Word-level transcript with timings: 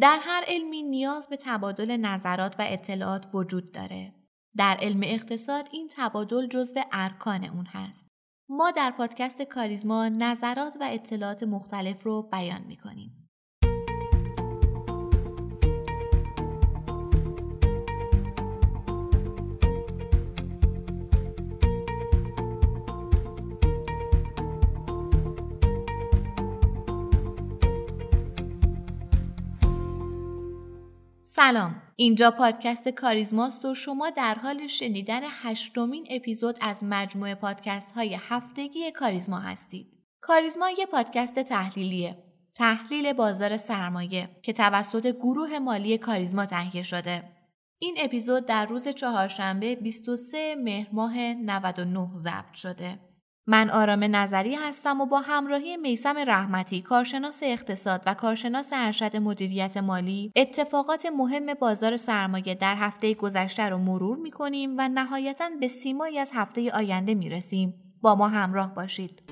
در 0.00 0.18
هر 0.22 0.44
علمی 0.48 0.82
نیاز 0.82 1.28
به 1.28 1.36
تبادل 1.36 1.96
نظرات 1.96 2.56
و 2.58 2.66
اطلاعات 2.68 3.26
وجود 3.34 3.72
داره. 3.72 4.14
در 4.56 4.76
علم 4.80 5.00
اقتصاد 5.04 5.68
این 5.72 5.88
تبادل 5.96 6.46
جزو 6.46 6.80
ارکان 6.92 7.44
اون 7.44 7.66
هست. 7.66 8.08
ما 8.48 8.70
در 8.70 8.90
پادکست 8.90 9.42
کاریزما 9.42 10.08
نظرات 10.08 10.76
و 10.80 10.88
اطلاعات 10.92 11.42
مختلف 11.42 12.02
رو 12.02 12.22
بیان 12.22 12.62
می‌کنیم. 12.66 13.23
سلام. 31.36 31.82
اینجا 31.96 32.30
پادکست 32.30 32.88
کاریزماست 32.88 33.64
و 33.64 33.74
شما 33.74 34.10
در 34.10 34.34
حال 34.34 34.66
شنیدن 34.66 35.20
هشتمین 35.42 36.06
اپیزود 36.10 36.58
از 36.60 36.84
مجموعه 36.84 37.34
پادکست 37.34 37.94
های 37.94 38.18
هفتگی 38.20 38.90
کاریزما 38.90 39.38
هستید. 39.38 39.98
کاریزما 40.20 40.70
یه 40.70 40.86
پادکست 40.86 41.38
تحلیلیه. 41.38 42.18
تحلیل 42.54 43.12
بازار 43.12 43.56
سرمایه 43.56 44.28
که 44.42 44.52
توسط 44.52 45.06
گروه 45.06 45.58
مالی 45.58 45.98
کاریزما 45.98 46.46
تهیه 46.46 46.82
شده. 46.82 47.22
این 47.78 47.96
اپیزود 47.98 48.46
در 48.46 48.66
روز 48.66 48.88
چهارشنبه 48.88 49.76
23 49.76 50.54
مهر 50.58 50.88
ماه 50.92 51.18
99 51.18 52.08
ضبط 52.16 52.54
شده. 52.54 52.98
من 53.46 53.70
آرام 53.70 54.16
نظری 54.16 54.54
هستم 54.54 55.00
و 55.00 55.06
با 55.06 55.20
همراهی 55.20 55.76
میسم 55.76 56.18
رحمتی 56.26 56.82
کارشناس 56.82 57.40
اقتصاد 57.42 58.02
و 58.06 58.14
کارشناس 58.14 58.68
ارشد 58.72 59.16
مدیریت 59.16 59.76
مالی 59.76 60.32
اتفاقات 60.36 61.06
مهم 61.06 61.54
بازار 61.54 61.96
سرمایه 61.96 62.54
در 62.54 62.74
هفته 62.74 63.14
گذشته 63.14 63.68
رو 63.68 63.78
مرور 63.78 64.18
می 64.18 64.30
کنیم 64.30 64.74
و 64.78 64.88
نهایتا 64.88 65.50
به 65.60 65.68
سیمایی 65.68 66.18
از 66.18 66.30
هفته 66.34 66.72
آینده 66.72 67.14
می 67.14 67.30
رسیم. 67.30 67.74
با 68.02 68.14
ما 68.14 68.28
همراه 68.28 68.74
باشید. 68.74 69.22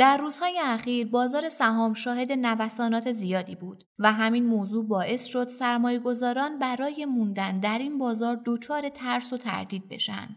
در 0.00 0.16
روزهای 0.16 0.60
اخیر 0.62 1.06
بازار 1.06 1.48
سهام 1.48 1.94
شاهد 1.94 2.32
نوسانات 2.32 3.10
زیادی 3.10 3.54
بود 3.54 3.84
و 3.98 4.12
همین 4.12 4.46
موضوع 4.46 4.86
باعث 4.86 5.24
شد 5.24 5.48
سرمایه 5.48 5.98
گذاران 5.98 6.58
برای 6.58 7.04
موندن 7.04 7.60
در 7.60 7.78
این 7.78 7.98
بازار 7.98 8.40
دچار 8.44 8.88
ترس 8.88 9.32
و 9.32 9.36
تردید 9.36 9.88
بشن. 9.88 10.36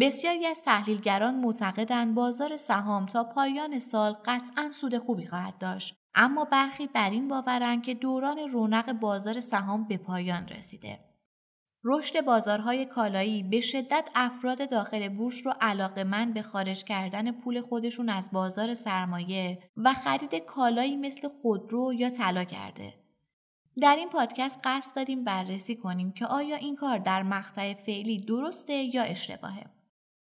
بسیاری 0.00 0.46
از 0.46 0.62
تحلیلگران 0.64 1.34
معتقدند 1.34 2.14
بازار 2.14 2.56
سهام 2.56 3.06
تا 3.06 3.24
پایان 3.24 3.78
سال 3.78 4.12
قطعا 4.12 4.70
سود 4.72 4.98
خوبی 4.98 5.26
خواهد 5.26 5.58
داشت 5.58 5.94
اما 6.14 6.44
برخی 6.44 6.86
بر 6.86 7.10
این 7.10 7.28
باورند 7.28 7.82
که 7.82 7.94
دوران 7.94 8.38
رونق 8.38 8.92
بازار 8.92 9.40
سهام 9.40 9.88
به 9.88 9.96
پایان 9.96 10.48
رسیده 10.48 11.07
رشد 11.84 12.24
بازارهای 12.24 12.86
کالایی 12.86 13.42
به 13.42 13.60
شدت 13.60 14.08
افراد 14.14 14.70
داخل 14.70 15.08
بورس 15.08 15.46
رو 15.46 15.54
علاقه 15.60 16.04
من 16.04 16.32
به 16.32 16.42
خارج 16.42 16.84
کردن 16.84 17.32
پول 17.32 17.60
خودشون 17.60 18.08
از 18.08 18.30
بازار 18.32 18.74
سرمایه 18.74 19.58
و 19.76 19.94
خرید 19.94 20.34
کالایی 20.34 20.96
مثل 20.96 21.28
خودرو 21.28 21.92
یا 21.94 22.10
طلا 22.10 22.44
کرده. 22.44 22.94
در 23.80 23.96
این 23.96 24.08
پادکست 24.08 24.60
قصد 24.64 24.96
داریم 24.96 25.24
بررسی 25.24 25.76
کنیم 25.76 26.12
که 26.12 26.26
آیا 26.26 26.56
این 26.56 26.76
کار 26.76 26.98
در 26.98 27.22
مقطع 27.22 27.74
فعلی 27.74 28.20
درسته 28.20 28.94
یا 28.94 29.02
اشتباهه. 29.02 29.64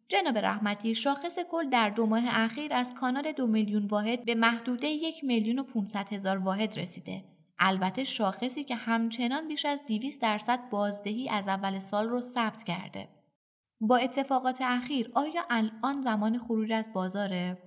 جناب 0.08 0.38
رحمتی 0.38 0.94
شاخص 0.94 1.38
کل 1.50 1.70
در 1.70 1.90
دو 1.90 2.06
ماه 2.06 2.24
اخیر 2.26 2.74
از 2.74 2.94
کانال 2.94 3.32
دو 3.32 3.46
میلیون 3.46 3.86
واحد 3.86 4.24
به 4.24 4.34
محدوده 4.34 4.86
یک 4.86 5.24
میلیون 5.24 5.58
و 5.58 5.62
500 5.62 6.12
هزار 6.12 6.38
واحد 6.38 6.78
رسیده 6.78 7.24
البته 7.66 8.04
شاخصی 8.04 8.64
که 8.64 8.74
همچنان 8.74 9.48
بیش 9.48 9.64
از 9.64 9.82
200 9.88 10.22
درصد 10.22 10.70
بازدهی 10.70 11.28
از 11.28 11.48
اول 11.48 11.78
سال 11.78 12.08
رو 12.08 12.20
ثبت 12.20 12.62
کرده. 12.62 13.08
با 13.80 13.96
اتفاقات 13.96 14.58
اخیر 14.60 15.10
آیا 15.14 15.42
الان 15.50 16.02
زمان 16.02 16.38
خروج 16.38 16.72
از 16.72 16.90
بازاره؟ 16.94 17.62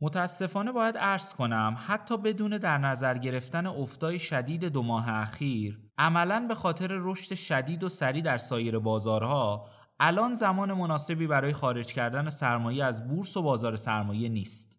متاسفانه 0.00 0.72
باید 0.72 0.96
عرض 0.96 1.34
کنم 1.34 1.76
حتی 1.86 2.16
بدون 2.16 2.58
در 2.58 2.78
نظر 2.78 3.18
گرفتن 3.18 3.66
افتای 3.66 4.18
شدید 4.18 4.64
دو 4.64 4.82
ماه 4.82 5.08
اخیر 5.08 5.80
عملا 5.98 6.46
به 6.48 6.54
خاطر 6.54 6.88
رشد 6.90 7.34
شدید 7.34 7.84
و 7.84 7.88
سریع 7.88 8.22
در 8.22 8.38
سایر 8.38 8.78
بازارها 8.78 9.68
الان 10.00 10.34
زمان 10.34 10.72
مناسبی 10.72 11.26
برای 11.26 11.52
خارج 11.52 11.92
کردن 11.92 12.30
سرمایه 12.30 12.84
از 12.84 13.08
بورس 13.08 13.36
و 13.36 13.42
بازار 13.42 13.76
سرمایه 13.76 14.28
نیست. 14.28 14.73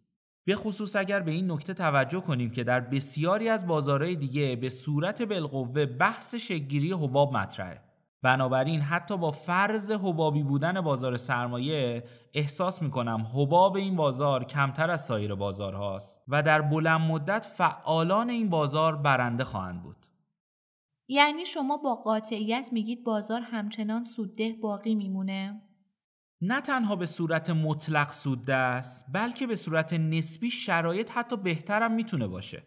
به 0.46 0.56
خصوص 0.56 0.96
اگر 0.96 1.20
به 1.20 1.32
این 1.32 1.52
نکته 1.52 1.74
توجه 1.74 2.22
کنیم 2.22 2.52
که 2.52 2.64
در 2.64 2.80
بسیاری 2.80 3.50
از 3.50 3.68
بازارهای 3.68 4.16
دیگه 4.16 4.56
به 4.56 4.70
صورت 4.70 5.22
بالقوه 5.22 5.86
بحث 5.86 6.36
شگیری 6.36 6.92
حباب 6.92 7.34
مطرحه 7.38 7.82
بنابراین 8.22 8.82
حتی 8.82 9.18
با 9.18 9.32
فرض 9.32 9.92
حبابی 9.92 10.44
بودن 10.44 10.82
بازار 10.82 11.18
سرمایه 11.18 12.04
احساس 12.34 12.82
می‌کنم 12.82 13.28
حباب 13.34 13.76
این 13.76 13.96
بازار 13.96 14.44
کمتر 14.44 14.92
از 14.92 15.06
سایر 15.06 15.36
بازارهاست 15.36 16.24
و 16.28 16.44
در 16.44 16.62
بلند 16.62 17.02
مدت 17.02 17.46
فعالان 17.46 18.30
این 18.30 18.50
بازار 18.50 18.96
برنده 18.96 19.44
خواهند 19.44 19.84
بود 19.84 20.06
یعنی 21.08 21.46
شما 21.46 21.78
با 21.78 21.96
قاطعیت 21.96 22.70
میگید 22.72 23.04
بازار 23.04 23.42
همچنان 23.42 24.04
سودده 24.04 24.54
باقی 24.62 24.96
میمونه؟ 24.96 25.62
نه 26.42 26.62
تنها 26.62 26.96
به 26.96 27.06
صورت 27.06 27.50
مطلق 27.50 28.12
سود 28.12 28.50
است 28.50 29.06
بلکه 29.14 29.48
به 29.48 29.56
صورت 29.56 29.94
نسبی 29.94 30.52
شرایط 30.52 31.12
حتی 31.12 31.38
بهترم 31.38 31.92
می‌تونه 31.92 32.28
باشه. 32.28 32.64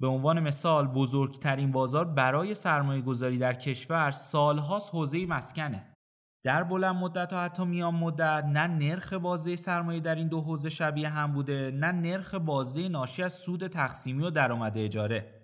به 0.00 0.06
عنوان 0.06 0.40
مثال 0.40 0.86
بزرگترین 0.86 1.72
بازار 1.72 2.04
برای 2.04 2.54
سرمایه 2.54 3.02
گذاری 3.02 3.38
در 3.38 3.54
کشور 3.54 4.10
سالهاست 4.10 4.90
حوزه 4.94 5.26
مسکنه. 5.26 5.94
در 6.44 6.64
بلند 6.64 6.96
مدت 6.96 7.32
و 7.32 7.36
حتی 7.36 7.64
میان 7.64 7.94
مدت 7.94 8.44
نه 8.44 8.66
نرخ 8.66 9.12
بازه 9.12 9.56
سرمایه 9.56 10.00
در 10.00 10.14
این 10.14 10.28
دو 10.28 10.40
حوزه 10.40 10.70
شبیه 10.70 11.08
هم 11.08 11.32
بوده 11.32 11.70
نه 11.70 11.92
نرخ 11.92 12.34
بازه 12.34 12.88
ناشی 12.88 13.22
از 13.22 13.32
سود 13.32 13.66
تقسیمی 13.66 14.22
و 14.22 14.30
درآمد 14.30 14.78
اجاره. 14.78 15.37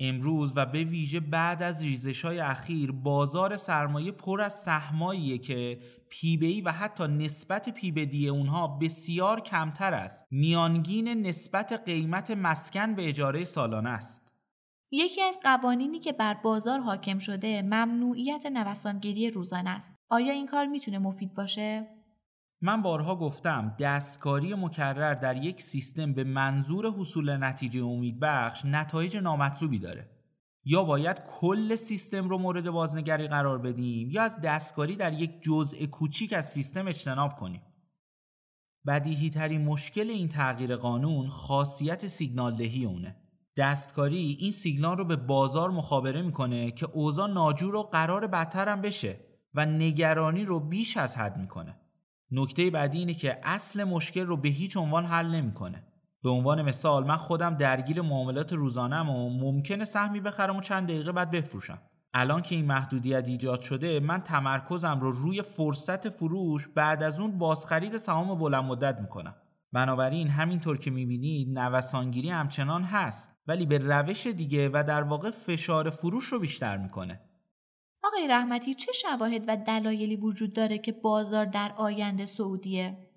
امروز 0.00 0.52
و 0.56 0.66
به 0.66 0.84
ویژه 0.84 1.20
بعد 1.20 1.62
از 1.62 1.82
ریزش 1.82 2.24
های 2.24 2.40
اخیر 2.40 2.92
بازار 2.92 3.56
سرمایه 3.56 4.12
پر 4.12 4.40
از 4.40 4.52
سهماییه 4.52 5.38
که 5.38 5.78
پی 6.08 6.62
و 6.64 6.72
حتی 6.72 7.04
نسبت 7.06 7.68
پی 7.68 8.06
دی 8.06 8.28
اونها 8.28 8.66
بسیار 8.68 9.40
کمتر 9.40 9.94
است. 9.94 10.24
میانگین 10.30 11.08
نسبت 11.08 11.72
قیمت 11.72 12.30
مسکن 12.30 12.94
به 12.94 13.08
اجاره 13.08 13.44
سالانه 13.44 13.90
است. 13.90 14.28
یکی 14.90 15.22
از 15.22 15.38
قوانینی 15.42 15.98
که 15.98 16.12
بر 16.12 16.34
بازار 16.34 16.80
حاکم 16.80 17.18
شده 17.18 17.62
ممنوعیت 17.62 18.46
نوسانگیری 18.46 19.30
روزانه 19.30 19.70
است. 19.70 19.96
آیا 20.10 20.32
این 20.32 20.46
کار 20.46 20.66
می‌تونه 20.66 20.98
مفید 20.98 21.34
باشه؟ 21.34 21.97
من 22.60 22.82
بارها 22.82 23.16
گفتم 23.16 23.76
دستکاری 23.78 24.54
مکرر 24.54 25.14
در 25.14 25.44
یک 25.44 25.62
سیستم 25.62 26.12
به 26.12 26.24
منظور 26.24 26.86
حصول 26.86 27.36
نتیجه 27.36 27.84
امیدبخش 27.84 28.64
نتایج 28.64 29.16
نامطلوبی 29.16 29.78
داره. 29.78 30.10
یا 30.64 30.84
باید 30.84 31.20
کل 31.24 31.74
سیستم 31.74 32.28
رو 32.28 32.38
مورد 32.38 32.70
بازنگری 32.70 33.28
قرار 33.28 33.58
بدیم 33.58 34.10
یا 34.10 34.22
از 34.22 34.40
دستکاری 34.40 34.96
در 34.96 35.12
یک 35.12 35.42
جزء 35.42 35.86
کوچیک 35.86 36.32
از 36.32 36.50
سیستم 36.50 36.88
اجتناب 36.88 37.36
کنیم. 37.36 37.62
بدیهی 38.86 39.30
ترین 39.30 39.64
مشکل 39.64 40.10
این 40.10 40.28
تغییر 40.28 40.76
قانون 40.76 41.28
خاصیت 41.28 42.06
سیگنال 42.06 42.56
دهی 42.56 42.84
اونه. 42.84 43.16
دستکاری 43.56 44.36
این 44.40 44.52
سیگنال 44.52 44.98
رو 44.98 45.04
به 45.04 45.16
بازار 45.16 45.70
مخابره 45.70 46.22
می‌کنه 46.22 46.70
که 46.70 46.86
اوضاع 46.92 47.30
ناجور 47.30 47.74
و 47.74 47.82
قرار 47.82 48.26
بدتر 48.26 48.68
هم 48.68 48.80
بشه 48.80 49.20
و 49.54 49.66
نگرانی 49.66 50.44
رو 50.44 50.60
بیش 50.60 50.96
از 50.96 51.16
حد 51.16 51.36
می‌کنه. 51.36 51.76
نکته 52.30 52.70
بعدی 52.70 52.98
اینه 52.98 53.14
که 53.14 53.38
اصل 53.42 53.84
مشکل 53.84 54.26
رو 54.26 54.36
به 54.36 54.48
هیچ 54.48 54.76
عنوان 54.76 55.04
حل 55.04 55.26
نمی‌کنه. 55.26 55.84
به 56.22 56.30
عنوان 56.30 56.62
مثال 56.62 57.06
من 57.06 57.16
خودم 57.16 57.54
درگیر 57.54 58.02
معاملات 58.02 58.52
روزانم 58.52 59.10
و 59.10 59.30
ممکنه 59.30 59.84
سهمی 59.84 60.20
بخرم 60.20 60.56
و 60.56 60.60
چند 60.60 60.88
دقیقه 60.88 61.12
بعد 61.12 61.30
بفروشم. 61.30 61.78
الان 62.14 62.42
که 62.42 62.54
این 62.54 62.66
محدودیت 62.66 63.28
ایجاد 63.28 63.60
شده 63.60 64.00
من 64.00 64.20
تمرکزم 64.20 65.00
رو 65.00 65.10
روی 65.10 65.42
فرصت 65.42 66.08
فروش 66.08 66.68
بعد 66.68 67.02
از 67.02 67.20
اون 67.20 67.38
بازخرید 67.38 67.96
سهام 67.96 68.38
بلند 68.38 68.64
مدت 68.64 68.98
می‌کنم 69.00 69.34
بنابراین 69.72 70.28
همینطور 70.28 70.78
که 70.78 70.90
می‌بینید 70.90 71.58
نوسانگیری 71.58 72.30
همچنان 72.30 72.82
هست 72.82 73.30
ولی 73.46 73.66
به 73.66 73.78
روش 73.78 74.26
دیگه 74.26 74.68
و 74.68 74.84
در 74.88 75.02
واقع 75.02 75.30
فشار 75.30 75.90
فروش 75.90 76.24
رو 76.24 76.40
بیشتر 76.40 76.76
می‌کنه 76.76 77.20
آقای 78.04 78.28
رحمتی 78.28 78.74
چه 78.74 78.92
شواهد 78.92 79.44
و 79.48 79.56
دلایلی 79.56 80.16
وجود 80.16 80.52
داره 80.52 80.78
که 80.78 80.92
بازار 80.92 81.44
در 81.44 81.74
آینده 81.76 82.26
سعودیه؟ 82.26 83.08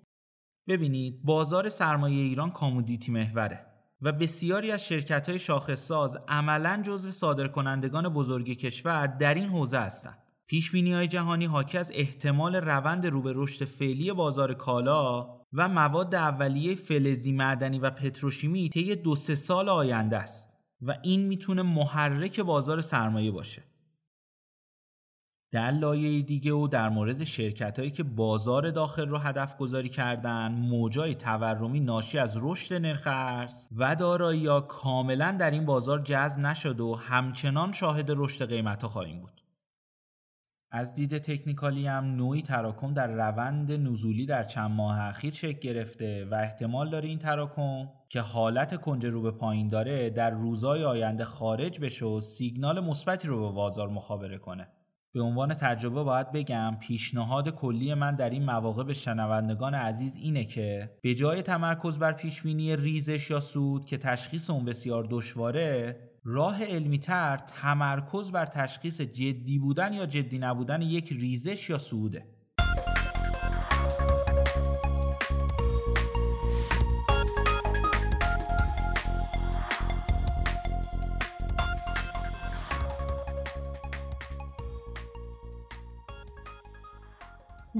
ببینید 0.68 1.24
بازار 1.24 1.68
سرمایه 1.68 2.22
ایران 2.22 2.50
کامودیتی 2.50 3.12
محوره 3.12 3.66
و 4.02 4.12
بسیاری 4.12 4.72
از 4.72 4.86
شرکت 4.86 5.28
های 5.28 5.38
شاخص 5.38 5.90
عملا 6.28 6.82
جزو 6.86 7.10
صادرکنندگان 7.10 8.08
بزرگ 8.08 8.52
کشور 8.52 9.06
در 9.06 9.34
این 9.34 9.48
حوزه 9.48 9.78
هستند. 9.78 10.18
پیش 10.46 10.74
های 10.74 11.08
جهانی 11.08 11.44
حاکی 11.44 11.78
از 11.78 11.92
احتمال 11.94 12.56
روند 12.56 13.06
رو 13.06 13.22
به 13.22 13.32
رشد 13.36 13.64
فعلی 13.64 14.12
بازار 14.12 14.54
کالا 14.54 15.28
و 15.52 15.68
مواد 15.68 16.14
اولیه 16.14 16.74
فلزی 16.74 17.32
معدنی 17.32 17.78
و 17.78 17.90
پتروشیمی 17.90 18.68
طی 18.68 18.96
دو 18.96 19.16
سه 19.16 19.34
سال 19.34 19.68
آینده 19.68 20.16
است 20.16 20.48
و 20.82 20.94
این 21.02 21.26
می‌تونه 21.26 21.62
محرک 21.62 22.40
بازار 22.40 22.80
سرمایه 22.80 23.30
باشه. 23.30 23.71
در 25.52 25.70
لایه 25.70 26.22
دیگه 26.22 26.52
و 26.52 26.68
در 26.68 26.88
مورد 26.88 27.24
شرکت 27.24 27.78
هایی 27.78 27.90
که 27.90 28.02
بازار 28.02 28.70
داخل 28.70 29.08
رو 29.08 29.18
هدف 29.18 29.56
گذاری 29.56 29.88
کردن 29.88 30.52
موجای 30.52 31.14
تورمی 31.14 31.80
ناشی 31.80 32.18
از 32.18 32.38
رشد 32.40 32.74
نرخ 32.74 33.02
ارز 33.06 33.66
و 33.76 33.94
دارایی 33.94 34.48
کاملا 34.68 35.36
در 35.40 35.50
این 35.50 35.64
بازار 35.64 35.98
جذب 35.98 36.38
نشد 36.38 36.80
و 36.80 36.94
همچنان 36.94 37.72
شاهد 37.72 38.06
رشد 38.08 38.48
قیمت 38.48 38.82
ها 38.82 38.88
خواهیم 38.88 39.20
بود. 39.20 39.42
از 40.70 40.94
دید 40.94 41.18
تکنیکالی 41.18 41.86
هم 41.86 42.04
نوعی 42.04 42.42
تراکم 42.42 42.94
در 42.94 43.06
روند 43.06 43.72
نزولی 43.72 44.26
در 44.26 44.44
چند 44.44 44.70
ماه 44.70 45.00
اخیر 45.00 45.34
شکل 45.34 45.58
گرفته 45.58 46.24
و 46.24 46.34
احتمال 46.34 46.90
داره 46.90 47.08
این 47.08 47.18
تراکم 47.18 47.88
که 48.08 48.20
حالت 48.20 48.80
کنج 48.80 49.06
رو 49.06 49.22
به 49.22 49.30
پایین 49.30 49.68
داره 49.68 50.10
در 50.10 50.30
روزهای 50.30 50.84
آینده 50.84 51.24
خارج 51.24 51.80
بشه 51.80 52.06
و 52.06 52.20
سیگنال 52.20 52.80
مثبتی 52.80 53.28
رو 53.28 53.48
به 53.48 53.54
بازار 53.54 53.88
مخابره 53.88 54.38
کنه. 54.38 54.68
به 55.14 55.20
عنوان 55.20 55.54
تجربه 55.54 56.02
باید 56.02 56.32
بگم 56.32 56.76
پیشنهاد 56.80 57.48
کلی 57.48 57.94
من 57.94 58.14
در 58.14 58.30
این 58.30 58.44
مواقع 58.44 58.84
به 58.84 58.94
شنوندگان 58.94 59.74
عزیز 59.74 60.16
اینه 60.16 60.44
که 60.44 60.90
به 61.02 61.14
جای 61.14 61.42
تمرکز 61.42 61.98
بر 61.98 62.12
پیشبینی 62.12 62.76
ریزش 62.76 63.30
یا 63.30 63.40
سود 63.40 63.84
که 63.84 63.98
تشخیص 63.98 64.50
اون 64.50 64.64
بسیار 64.64 65.06
دشواره 65.10 65.96
راه 66.24 66.64
علمی 66.64 66.98
تر 66.98 67.36
تمرکز 67.36 68.30
بر 68.30 68.46
تشخیص 68.46 69.00
جدی 69.00 69.58
بودن 69.58 69.92
یا 69.92 70.06
جدی 70.06 70.38
نبودن 70.38 70.82
یک 70.82 71.12
ریزش 71.12 71.70
یا 71.70 71.78
سوده. 71.78 72.26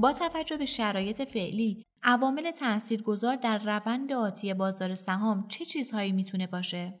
با 0.03 0.13
توجه 0.13 0.57
به 0.57 0.65
شرایط 0.65 1.21
فعلی 1.21 1.85
عوامل 2.03 2.51
تاثیرگذار 2.51 3.35
در 3.35 3.57
روند 3.57 4.13
آتی 4.13 4.53
بازار 4.53 4.95
سهام 4.95 5.47
چه 5.47 5.65
چیزهایی 5.65 6.11
می‌تونه 6.11 6.47
باشه 6.47 6.99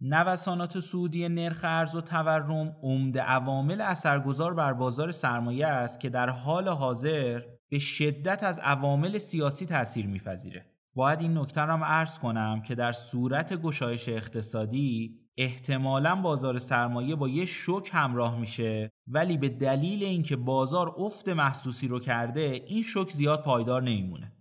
نوسانات 0.00 0.80
سعودی 0.80 1.28
نرخ 1.28 1.60
ارز 1.62 1.94
و 1.94 2.00
تورم 2.00 2.76
عمده 2.82 3.20
عوامل 3.20 3.80
اثرگذار 3.80 4.54
بر 4.54 4.72
بازار 4.72 5.10
سرمایه 5.10 5.66
است 5.66 6.00
که 6.00 6.08
در 6.08 6.28
حال 6.28 6.68
حاضر 6.68 7.42
به 7.70 7.78
شدت 7.78 8.44
از 8.44 8.58
عوامل 8.58 9.18
سیاسی 9.18 9.66
تاثیر 9.66 10.06
میپذیره. 10.06 10.66
باید 10.94 11.20
این 11.20 11.38
نکته 11.38 11.64
را 11.64 11.86
عرض 11.86 12.18
کنم 12.18 12.62
که 12.62 12.74
در 12.74 12.92
صورت 12.92 13.54
گشایش 13.54 14.08
اقتصادی 14.08 15.19
احتمالا 15.40 16.16
بازار 16.16 16.58
سرمایه 16.58 17.16
با 17.16 17.28
یه 17.28 17.46
شوک 17.46 17.90
همراه 17.92 18.38
میشه 18.38 18.90
ولی 19.06 19.38
به 19.38 19.48
دلیل 19.48 20.02
اینکه 20.02 20.36
بازار 20.36 20.94
افت 20.98 21.28
محسوسی 21.28 21.88
رو 21.88 22.00
کرده 22.00 22.64
این 22.66 22.82
شوک 22.82 23.10
زیاد 23.10 23.42
پایدار 23.42 23.82
نمیمونه. 23.82 24.32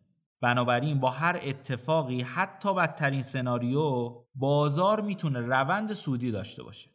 بنابراین 0.41 0.99
با 0.99 1.09
هر 1.09 1.39
اتفاقی 1.43 2.21
حتی 2.21 2.73
بدترین 2.73 3.21
سناریو 3.21 4.11
بازار 4.35 5.01
می‌تونه 5.01 5.39
روند 5.39 5.93
سودی 5.93 6.31
داشته 6.31 6.63
باشه. 6.63 6.89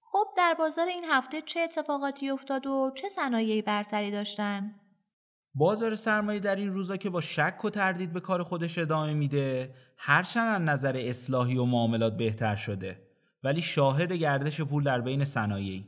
خب 0.00 0.26
در 0.36 0.54
بازار 0.58 0.86
این 0.86 1.04
هفته 1.10 1.42
چه 1.42 1.60
اتفاقاتی 1.60 2.30
افتاد 2.30 2.66
و 2.66 2.92
چه 2.94 3.08
صنایعی 3.08 3.62
برتری 3.62 4.10
داشتن؟ 4.10 4.74
بازار 5.54 5.94
سرمایه 5.94 6.40
در 6.40 6.56
این 6.56 6.72
روزا 6.72 6.96
که 6.96 7.10
با 7.10 7.20
شک 7.20 7.64
و 7.64 7.70
تردید 7.70 8.12
به 8.12 8.20
کار 8.20 8.42
خودش 8.42 8.78
ادامه 8.78 9.14
میده 9.14 9.74
هرچند 9.96 10.62
از 10.62 10.68
نظر 10.68 10.96
اصلاحی 10.96 11.56
و 11.56 11.64
معاملات 11.64 12.16
بهتر 12.16 12.56
شده. 12.56 13.09
ولی 13.42 13.62
شاهد 13.62 14.12
گردش 14.12 14.60
پول 14.60 14.84
در 14.84 15.00
بین 15.00 15.24
صنایعی. 15.24 15.86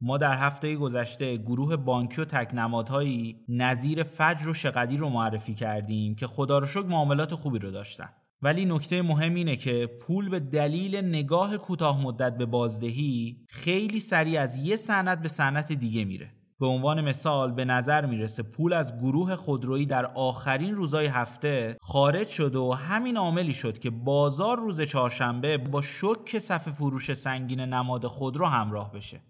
ما 0.00 0.18
در 0.18 0.36
هفته 0.36 0.76
گذشته 0.76 1.36
گروه 1.36 1.76
بانکی 1.76 2.20
و 2.20 2.24
تکنمادهایی 2.24 3.44
نظیر 3.48 4.02
فجر 4.02 4.48
و 4.48 4.54
شقدی 4.54 4.96
رو 4.96 5.08
معرفی 5.08 5.54
کردیم 5.54 6.14
که 6.14 6.26
خدا 6.26 6.58
رو 6.58 6.66
شکر 6.66 6.86
معاملات 6.86 7.34
خوبی 7.34 7.58
رو 7.58 7.70
داشتن. 7.70 8.08
ولی 8.42 8.64
نکته 8.64 9.02
مهم 9.02 9.34
اینه 9.34 9.56
که 9.56 9.86
پول 9.86 10.28
به 10.28 10.40
دلیل 10.40 10.96
نگاه 10.96 11.56
کوتاه 11.56 12.02
مدت 12.02 12.36
به 12.36 12.46
بازدهی 12.46 13.46
خیلی 13.48 14.00
سریع 14.00 14.40
از 14.40 14.56
یه 14.56 14.76
صنعت 14.76 15.22
به 15.22 15.28
صنعت 15.28 15.72
دیگه 15.72 16.04
میره. 16.04 16.39
به 16.60 16.66
عنوان 16.66 17.00
مثال 17.00 17.52
به 17.52 17.64
نظر 17.64 18.06
می‌رسه 18.06 18.42
پول 18.42 18.72
از 18.72 18.98
گروه 18.98 19.36
خودرویی 19.36 19.86
در 19.86 20.06
آخرین 20.06 20.74
روزای 20.74 21.06
هفته 21.06 21.76
خارج 21.80 22.28
شد 22.28 22.56
و 22.56 22.72
همین 22.72 23.16
عاملی 23.16 23.52
شد 23.52 23.78
که 23.78 23.90
بازار 23.90 24.58
روز 24.58 24.80
چهارشنبه 24.80 25.58
با 25.58 25.82
شک 25.82 26.38
صف 26.38 26.68
فروش 26.68 27.12
سنگین 27.12 27.60
نماد 27.60 28.06
خودرو 28.06 28.46
همراه 28.46 28.92
بشه. 28.92 29.20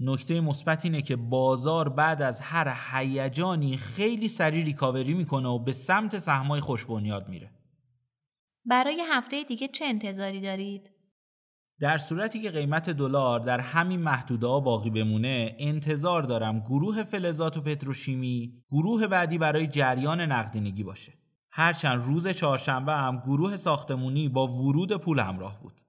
نکته 0.00 0.40
مثبت 0.40 0.84
اینه 0.84 1.02
که 1.02 1.16
بازار 1.16 1.88
بعد 1.88 2.22
از 2.22 2.40
هر 2.40 2.76
هیجانی 2.92 3.76
خیلی 3.76 4.28
سریع 4.28 4.64
ریکاوری 4.64 5.14
می‌کنه 5.14 5.48
و 5.48 5.58
به 5.58 5.72
سمت 5.72 6.18
سهمای 6.18 6.60
خوش 6.60 6.84
بنیاد 6.84 7.28
میره. 7.28 7.50
برای 8.64 9.02
هفته 9.10 9.44
دیگه 9.44 9.68
چه 9.68 9.84
انتظاری 9.84 10.40
دارید؟ 10.40 10.97
در 11.80 11.98
صورتی 11.98 12.42
که 12.42 12.50
قیمت 12.50 12.90
دلار 12.90 13.40
در 13.40 13.60
همین 13.60 14.00
محدوده 14.00 14.46
باقی 14.46 14.90
بمونه 14.90 15.56
انتظار 15.58 16.22
دارم 16.22 16.60
گروه 16.60 17.04
فلزات 17.04 17.56
و 17.56 17.60
پتروشیمی 17.60 18.52
گروه 18.70 19.06
بعدی 19.06 19.38
برای 19.38 19.66
جریان 19.66 20.20
نقدینگی 20.20 20.84
باشه. 20.84 21.12
هرچند 21.50 22.02
روز 22.04 22.28
چهارشنبه 22.28 22.92
هم 22.92 23.22
گروه 23.26 23.56
ساختمونی 23.56 24.28
با 24.28 24.46
ورود 24.46 24.96
پول 24.96 25.18
همراه 25.18 25.60
بود. 25.60 25.80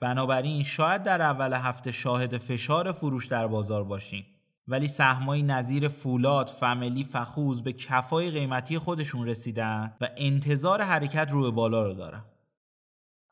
بنابراین 0.00 0.62
شاید 0.62 1.02
در 1.02 1.22
اول 1.22 1.52
هفته 1.52 1.92
شاهد 1.92 2.38
فشار 2.38 2.92
فروش 2.92 3.26
در 3.26 3.46
بازار 3.46 3.84
باشیم. 3.84 4.26
ولی 4.68 4.88
سهمایی 4.88 5.42
نظیر 5.42 5.88
فولاد، 5.88 6.46
فملی، 6.46 7.04
فخوز 7.04 7.62
به 7.62 7.72
کفای 7.72 8.30
قیمتی 8.30 8.78
خودشون 8.78 9.26
رسیدن 9.26 9.96
و 10.00 10.08
انتظار 10.16 10.82
حرکت 10.82 11.28
روی 11.30 11.50
بالا 11.50 11.82
رو 11.82 11.94
دارم. 11.94 12.24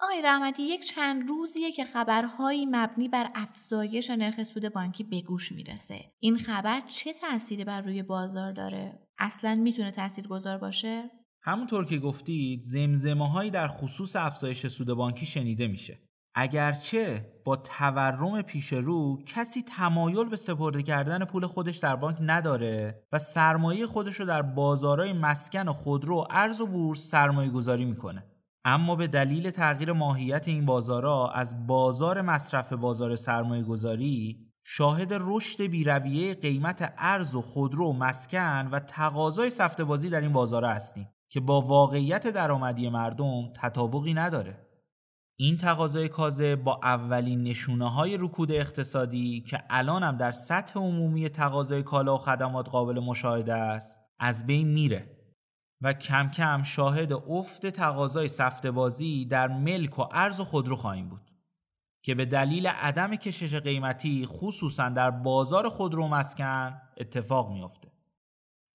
آقای 0.03 0.23
رحمتی 0.23 0.63
یک 0.63 0.85
چند 0.85 1.31
روزیه 1.31 1.73
که 1.73 1.85
خبرهایی 1.85 2.67
مبنی 2.67 3.09
بر 3.09 3.31
افزایش 3.35 4.11
نرخ 4.11 4.43
سود 4.43 4.69
بانکی 4.69 5.05
به 5.05 5.21
گوش 5.21 5.53
می‌رسه. 5.53 6.01
این 6.21 6.39
خبر 6.39 6.81
چه 6.81 7.13
تأثیری 7.13 7.65
بر 7.65 7.81
روی 7.81 8.03
بازار 8.03 8.53
داره؟ 8.53 9.07
اصلا 9.19 9.55
می‌تونه 9.55 9.91
تأثیر 9.91 10.29
گذار 10.29 10.59
باشه؟ 10.59 11.11
همونطور 11.43 11.85
که 11.85 11.99
گفتید 11.99 12.63
زمزمه 12.63 13.31
هایی 13.31 13.51
در 13.51 13.69
خصوص 13.69 14.17
افزایش 14.17 14.67
سود 14.67 14.89
بانکی 14.89 15.27
شنیده 15.27 15.67
میشه. 15.67 15.99
اگرچه 16.35 17.33
با 17.45 17.57
تورم 17.57 18.43
پیش 18.43 18.73
رو 18.73 19.23
کسی 19.27 19.63
تمایل 19.63 20.29
به 20.29 20.37
سپرده 20.37 20.83
کردن 20.83 21.25
پول 21.25 21.47
خودش 21.47 21.77
در 21.77 21.97
بانک 21.97 22.17
نداره 22.21 23.03
و 23.13 23.19
سرمایه 23.19 23.87
خودش 23.87 24.15
رو 24.15 24.27
در 24.27 24.43
بازارهای 24.43 25.13
مسکن 25.13 25.69
و 25.69 25.73
خودرو 25.73 26.27
ارز 26.31 26.61
و 26.61 26.67
بورس 26.67 27.11
سرمایه 27.11 27.51
گذاری 27.51 27.85
می‌کنه. 27.85 28.30
اما 28.65 28.97
به 28.97 29.07
دلیل 29.07 29.51
تغییر 29.51 29.93
ماهیت 29.93 30.49
این 30.49 30.67
بازارها 30.67 31.31
از 31.31 31.67
بازار 31.67 32.23
مصرف 32.23 32.73
بازار 32.73 33.17
سرمایه 33.17 33.63
گذاری 33.63 34.51
شاهد 34.65 35.09
رشد 35.13 35.63
بیرویه 35.63 36.35
قیمت 36.35 36.95
ارز 36.99 37.35
و 37.35 37.43
خودرو 37.43 37.91
و 37.91 37.93
مسکن 37.93 38.69
و 38.73 38.81
تقاضای 38.81 39.51
سفته 39.51 39.85
بازی 39.85 40.11
در 40.11 40.21
این 40.21 40.33
بازار 40.33 40.65
هستیم 40.65 41.09
که 41.29 41.41
با 41.41 41.61
واقعیت 41.61 42.27
درآمدی 42.27 42.89
مردم 42.89 43.53
تطابقی 43.57 44.15
نداره. 44.15 44.67
این 45.37 45.57
تقاضای 45.57 46.09
کازه 46.09 46.57
با 46.57 46.81
اولین 46.83 47.43
نشونه 47.43 47.91
های 47.91 48.17
رکود 48.17 48.53
اقتصادی 48.53 49.41
که 49.41 49.63
الان 49.71 50.03
هم 50.03 50.17
در 50.17 50.33
سطح 50.33 50.81
عمومی 50.81 51.29
تقاضای 51.29 51.83
کالا 51.83 52.15
و 52.15 52.19
خدمات 52.19 52.69
قابل 52.69 53.01
مشاهده 53.01 53.55
است 53.55 54.01
از 54.19 54.47
بین 54.47 54.69
میره. 54.69 55.20
و 55.83 55.93
کم 55.93 56.31
کم 56.31 56.63
شاهد 56.63 57.13
افت 57.13 57.67
تقاضای 57.67 58.29
سفته 58.29 58.71
بازی 58.71 59.25
در 59.25 59.49
ملک 59.49 59.99
و 59.99 60.03
ارز 60.13 60.41
خودرو 60.41 60.77
خواهیم 60.77 61.09
بود. 61.09 61.31
که 62.03 62.15
به 62.15 62.25
دلیل 62.25 62.67
عدم 62.67 63.17
کشش 63.17 63.55
قیمتی 63.55 64.27
خصوصا 64.27 64.89
در 64.89 65.11
بازار 65.11 65.69
خودرو 65.69 66.09
مسکن 66.09 66.81
اتفاق 66.97 67.53
میافته. 67.53 67.89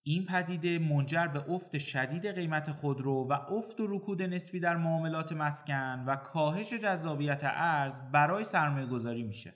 این 0.03 0.25
پدیده 0.25 0.79
منجر 0.79 1.27
به 1.27 1.51
افت 1.51 1.77
شدید 1.77 2.27
قیمت 2.27 2.71
خودرو 2.71 3.27
و 3.29 3.33
افت 3.33 3.79
و 3.79 3.87
رکود 3.89 4.21
نسبی 4.21 4.59
در 4.59 4.75
معاملات 4.77 5.31
مسکن 5.31 6.03
و 6.07 6.15
کاهش 6.15 6.73
جذابیت 6.73 7.39
ارز 7.43 8.01
برای 8.11 8.43
سرمایه 8.43 8.85
گذاری 8.85 9.23
میشه. 9.23 9.53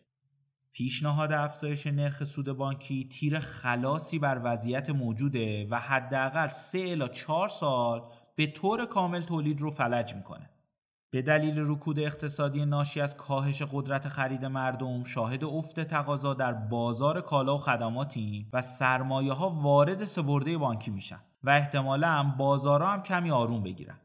پیشنهاد 0.73 1.31
افزایش 1.31 1.87
نرخ 1.87 2.23
سود 2.23 2.51
بانکی 2.51 3.07
تیر 3.07 3.39
خلاصی 3.39 4.19
بر 4.19 4.41
وضعیت 4.43 4.89
موجوده 4.89 5.67
و 5.71 5.75
حداقل 5.79 6.47
3 6.47 6.77
الی 6.77 7.07
4 7.07 7.49
سال 7.49 8.01
به 8.35 8.47
طور 8.47 8.85
کامل 8.85 9.21
تولید 9.21 9.61
رو 9.61 9.71
فلج 9.71 10.15
می‌کنه. 10.15 10.49
به 11.11 11.21
دلیل 11.21 11.59
رکود 11.59 11.99
اقتصادی 11.99 12.65
ناشی 12.65 13.01
از 13.01 13.17
کاهش 13.17 13.61
قدرت 13.71 14.07
خرید 14.07 14.45
مردم 14.45 15.03
شاهد 15.03 15.43
افت 15.43 15.79
تقاضا 15.79 16.33
در 16.33 16.53
بازار 16.53 17.21
کالا 17.21 17.55
و 17.55 17.59
خدماتی 17.59 18.47
و 18.53 18.61
سرمایه 18.61 19.33
ها 19.33 19.49
وارد 19.49 20.05
سپرده 20.05 20.57
بانکی 20.57 20.91
میشن 20.91 21.19
و 21.43 21.49
احتمالا 21.49 22.33
بازارها 22.37 22.91
هم 22.91 23.03
کمی 23.03 23.31
آروم 23.31 23.63
بگیرن 23.63 23.99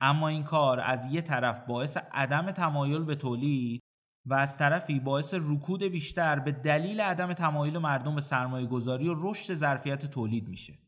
اما 0.00 0.28
این 0.28 0.44
کار 0.44 0.80
از 0.80 1.06
یه 1.06 1.20
طرف 1.20 1.60
باعث 1.66 1.96
عدم 2.12 2.50
تمایل 2.50 3.02
به 3.04 3.14
تولید 3.14 3.82
و 4.26 4.34
از 4.34 4.58
طرفی 4.58 5.00
باعث 5.00 5.34
رکود 5.34 5.82
بیشتر 5.82 6.38
به 6.38 6.52
دلیل 6.52 7.00
عدم 7.00 7.32
تمایل 7.32 7.78
مردم 7.78 8.14
به 8.14 8.20
سرمایه 8.20 8.66
گذاری 8.66 9.08
و 9.08 9.14
رشد 9.16 9.54
ظرفیت 9.54 10.06
تولید 10.06 10.48
میشه 10.48 10.78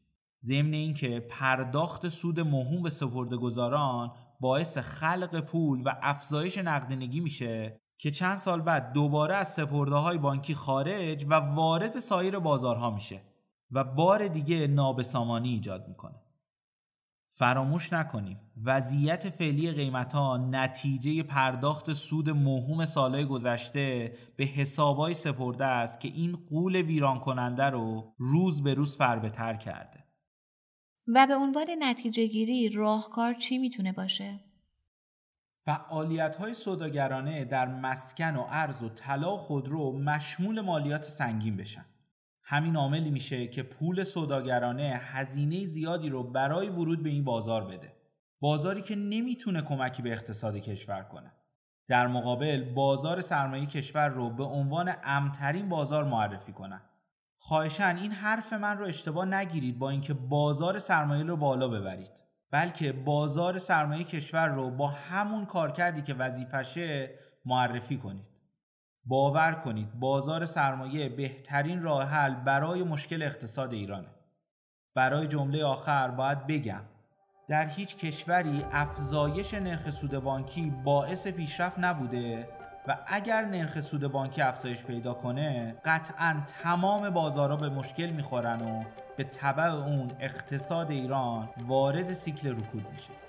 ضمن 0.41 0.73
اینکه 0.73 1.21
پرداخت 1.21 2.09
سود 2.09 2.41
مهم 2.41 2.83
به 2.83 2.91
سپرده 2.91 3.37
گذاران 3.37 4.13
باعث 4.41 4.79
خلق 4.79 5.41
پول 5.41 5.83
و 5.85 5.93
افزایش 6.03 6.59
نقدینگی 6.59 7.21
میشه 7.21 7.81
که 7.99 8.11
چند 8.11 8.39
سال 8.39 8.61
بعد 8.61 8.93
دوباره 8.93 9.35
از 9.35 9.49
سپرده 9.49 9.95
های 9.95 10.19
بانکی 10.19 10.55
خارج 10.55 11.27
و 11.29 11.35
وارد 11.35 11.99
سایر 11.99 12.39
بازارها 12.39 12.91
میشه 12.91 13.23
و 13.71 13.85
بار 13.85 14.29
دیگه 14.29 14.67
نابسامانی 14.67 15.49
ایجاد 15.49 15.89
می‌کنه. 15.89 16.28
فراموش 17.39 17.93
نکنیم 17.93 18.41
وضعیت 18.65 19.31
فعلی 19.31 19.73
قیمت 19.73 20.13
ها 20.13 20.37
نتیجه 20.37 21.23
پرداخت 21.23 21.93
سود 21.93 22.31
مهم 22.31 22.85
سالهای 22.85 23.25
گذشته 23.25 24.13
به 24.37 24.45
حسابای 24.45 25.15
سپرده 25.15 25.65
است 25.65 26.01
که 26.01 26.09
این 26.09 26.37
قول 26.51 26.77
ویران 26.77 27.21
کننده 27.21 27.65
رو 27.65 28.15
روز 28.19 28.63
به 28.63 28.75
روز 28.75 28.97
فربتر 28.97 29.55
کرده. 29.55 30.05
و 31.07 31.27
به 31.27 31.35
عنوان 31.35 31.67
نتیجه 31.79 32.27
گیری 32.27 32.69
راهکار 32.69 33.35
چی 33.35 33.59
می‌تونه 33.59 33.93
باشه؟ 33.93 34.41
فعالیت 35.65 36.37
های 36.37 36.55
صداگرانه 36.55 37.45
در 37.45 37.67
مسکن 37.67 38.37
و 38.37 38.47
ارز 38.51 38.83
و 38.83 38.89
طلا 38.89 39.35
و 39.35 39.39
خودرو 39.39 39.99
مشمول 39.99 40.61
مالیات 40.61 41.05
سنگین 41.05 41.57
بشن. 41.57 41.85
همین 42.51 42.77
عاملی 42.77 43.11
میشه 43.11 43.47
که 43.47 43.63
پول 43.63 44.05
صداگرانه 44.05 45.01
هزینه 45.03 45.65
زیادی 45.65 46.09
رو 46.09 46.23
برای 46.23 46.69
ورود 46.69 47.03
به 47.03 47.09
این 47.09 47.25
بازار 47.25 47.65
بده. 47.65 47.93
بازاری 48.41 48.83
که 48.83 48.97
نمی‌تونه 48.97 49.63
کمکی 49.63 50.03
به 50.03 50.13
اقتصاد 50.13 50.57
کشور 50.57 51.03
کنه. 51.03 51.33
در 51.89 52.07
مقابل 52.07 52.75
بازار 52.75 53.21
سرمایه 53.21 53.67
کشور 53.67 54.09
رو 54.09 54.31
به 54.31 54.45
عنوان 54.45 54.95
امترین 55.05 55.69
بازار 55.69 56.05
معرفی 56.05 56.53
کنن. 56.53 56.81
خواهشن 57.39 57.97
این 57.97 58.13
حرف 58.13 58.53
من 58.53 58.79
رو 58.79 58.85
اشتباه 58.85 59.27
نگیرید 59.27 59.79
با 59.79 59.91
اینکه 59.91 60.15
بازار 60.15 60.79
سرمایه 60.79 61.25
رو 61.25 61.37
بالا 61.37 61.69
ببرید 61.69 62.13
بلکه 62.51 62.93
بازار 62.93 63.59
سرمایه 63.59 64.05
کشور 64.05 64.49
رو 64.49 64.71
با 64.71 64.87
همون 64.87 65.47
کار 65.47 65.73
کردی 65.73 66.03
که 66.03 66.15
وظیفشه 66.15 67.11
معرفی 67.45 67.97
کنید 67.97 68.38
باور 69.09 69.53
کنید 69.53 70.01
بازار 70.01 70.47
سرمایه 70.47 71.09
بهترین 71.09 71.83
راه 71.83 72.05
حل 72.05 72.35
برای 72.35 72.83
مشکل 72.83 73.23
اقتصاد 73.23 73.73
ایرانه. 73.73 74.09
برای 74.95 75.27
جمله 75.27 75.65
آخر 75.65 76.09
باید 76.09 76.47
بگم 76.47 76.81
در 77.49 77.67
هیچ 77.67 77.97
کشوری 77.97 78.65
افزایش 78.73 79.55
نرخ 79.55 79.91
سود 79.91 80.11
بانکی 80.11 80.73
باعث 80.85 81.27
پیشرفت 81.27 81.79
نبوده 81.79 82.47
و 82.89 82.97
اگر 83.07 83.45
نرخ 83.45 83.81
سود 83.81 84.07
بانکی 84.07 84.43
افزایش 84.43 84.85
پیدا 84.85 85.15
کنه 85.15 85.77
قطعا 85.85 86.43
تمام 86.63 87.11
بازارها 87.11 87.57
به 87.57 87.69
مشکل 87.69 88.07
می‌خورن 88.07 88.61
و 88.61 88.85
به 89.17 89.25
طبع 89.25 89.65
اون 89.65 90.11
اقتصاد 90.21 90.91
ایران 90.91 91.49
وارد 91.67 92.13
سیکل 92.13 92.51
رکود 92.51 92.87
میشه. 92.93 93.28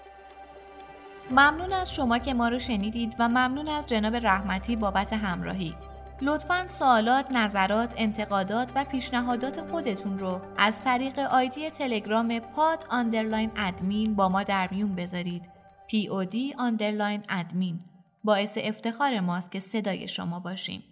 ممنون 1.31 1.73
از 1.73 1.95
شما 1.95 2.17
که 2.17 2.33
ما 2.33 2.49
رو 2.49 2.59
شنیدید 2.59 3.15
و 3.19 3.29
ممنون 3.29 3.67
از 3.67 3.85
جناب 3.85 4.15
رحمتی 4.15 4.75
بابت 4.75 5.13
همراهی 5.13 5.75
لطفا 6.21 6.67
سوالات، 6.67 7.31
نظرات، 7.31 7.93
انتقادات 7.97 8.71
و 8.75 8.83
پیشنهادات 8.83 9.61
خودتون 9.61 10.19
رو 10.19 10.41
از 10.57 10.83
طریق 10.83 11.19
آیدی 11.19 11.69
تلگرام 11.69 12.39
pod 12.39 12.85
underline 12.89 13.51
admin 13.57 14.15
با 14.15 14.29
ما 14.29 14.43
در 14.43 14.67
میون 14.71 14.95
بذارید 14.95 15.49
POD 15.89 16.35
underline 16.57 17.23
admin 17.29 17.79
باعث 18.23 18.57
افتخار 18.61 19.19
ماست 19.19 19.51
که 19.51 19.59
صدای 19.59 20.07
شما 20.07 20.39
باشیم. 20.39 20.83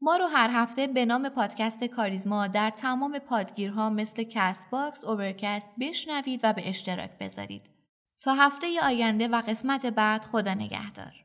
ما 0.00 0.16
رو 0.16 0.26
هر 0.26 0.50
هفته 0.52 0.86
به 0.86 1.04
نام 1.06 1.28
پادکست 1.28 1.84
کاریزما 1.84 2.46
در 2.46 2.70
تمام 2.70 3.18
پادگیرها 3.18 3.90
مثل 3.90 4.22
کست 4.22 4.70
باکس، 4.70 5.04
اوورکست 5.04 5.68
بشنوید 5.80 6.40
و 6.42 6.52
به 6.52 6.68
اشتراک 6.68 7.10
بذارید. 7.20 7.83
تا 8.24 8.34
هفته 8.34 8.80
آینده 8.82 9.28
و 9.28 9.42
قسمت 9.46 9.86
بعد 9.86 10.24
خدا 10.24 10.54
نگهدار. 10.54 11.23